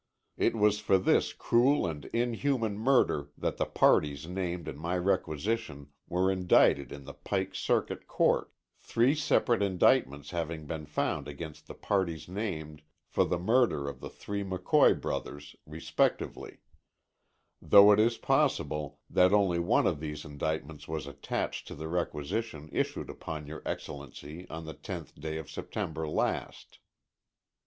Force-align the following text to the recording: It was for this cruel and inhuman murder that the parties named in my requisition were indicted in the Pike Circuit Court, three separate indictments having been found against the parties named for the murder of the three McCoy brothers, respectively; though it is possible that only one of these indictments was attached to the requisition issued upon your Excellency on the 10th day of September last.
It 0.35 0.55
was 0.55 0.79
for 0.79 0.97
this 0.97 1.31
cruel 1.31 1.85
and 1.85 2.05
inhuman 2.05 2.75
murder 2.75 3.29
that 3.37 3.57
the 3.57 3.67
parties 3.67 4.25
named 4.27 4.67
in 4.67 4.75
my 4.75 4.97
requisition 4.97 5.89
were 6.07 6.31
indicted 6.31 6.91
in 6.91 7.03
the 7.03 7.13
Pike 7.13 7.53
Circuit 7.53 8.07
Court, 8.07 8.51
three 8.79 9.13
separate 9.13 9.61
indictments 9.61 10.31
having 10.31 10.65
been 10.65 10.87
found 10.87 11.27
against 11.27 11.67
the 11.67 11.75
parties 11.75 12.27
named 12.27 12.81
for 13.05 13.23
the 13.23 13.37
murder 13.37 13.87
of 13.87 13.99
the 13.99 14.09
three 14.09 14.43
McCoy 14.43 14.99
brothers, 14.99 15.55
respectively; 15.67 16.61
though 17.61 17.91
it 17.91 17.99
is 17.99 18.17
possible 18.17 19.01
that 19.07 19.31
only 19.31 19.59
one 19.59 19.85
of 19.85 19.99
these 19.99 20.25
indictments 20.25 20.87
was 20.87 21.05
attached 21.05 21.67
to 21.67 21.75
the 21.75 21.87
requisition 21.87 22.69
issued 22.71 23.07
upon 23.11 23.45
your 23.45 23.61
Excellency 23.67 24.49
on 24.49 24.65
the 24.65 24.73
10th 24.73 25.13
day 25.19 25.37
of 25.37 25.47
September 25.51 26.07
last. 26.09 26.79